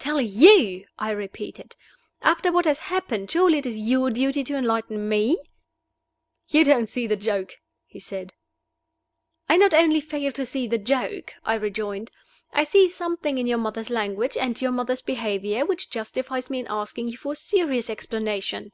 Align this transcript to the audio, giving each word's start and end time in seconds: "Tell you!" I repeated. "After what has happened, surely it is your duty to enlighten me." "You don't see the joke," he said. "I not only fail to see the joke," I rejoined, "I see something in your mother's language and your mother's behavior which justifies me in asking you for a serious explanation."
"Tell 0.00 0.20
you!" 0.20 0.86
I 0.98 1.12
repeated. 1.12 1.76
"After 2.20 2.50
what 2.50 2.64
has 2.64 2.80
happened, 2.90 3.30
surely 3.30 3.58
it 3.58 3.64
is 3.66 3.78
your 3.78 4.10
duty 4.10 4.42
to 4.42 4.56
enlighten 4.56 5.08
me." 5.08 5.38
"You 6.48 6.64
don't 6.64 6.88
see 6.88 7.06
the 7.06 7.14
joke," 7.14 7.52
he 7.86 8.00
said. 8.00 8.32
"I 9.48 9.56
not 9.56 9.72
only 9.72 10.00
fail 10.00 10.32
to 10.32 10.44
see 10.44 10.66
the 10.66 10.78
joke," 10.78 11.32
I 11.44 11.54
rejoined, 11.54 12.10
"I 12.52 12.64
see 12.64 12.90
something 12.90 13.38
in 13.38 13.46
your 13.46 13.56
mother's 13.58 13.88
language 13.88 14.36
and 14.36 14.60
your 14.60 14.72
mother's 14.72 15.00
behavior 15.00 15.64
which 15.64 15.90
justifies 15.90 16.50
me 16.50 16.58
in 16.58 16.66
asking 16.68 17.06
you 17.10 17.16
for 17.16 17.34
a 17.34 17.36
serious 17.36 17.88
explanation." 17.88 18.72